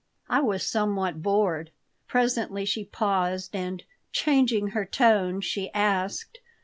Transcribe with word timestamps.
I 0.27 0.41
was 0.41 0.65
somewhat 0.65 1.21
bored. 1.21 1.69
Presently 2.07 2.65
she 2.65 2.85
paused, 2.85 3.55
and, 3.55 3.83
changing 4.11 4.69
her 4.69 4.83
tone, 4.83 5.41
she 5.41 5.71
asked. 5.73 6.39